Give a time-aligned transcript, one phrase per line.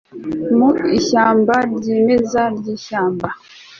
[0.57, 3.27] mu ishyamba ryimeza ryishyamba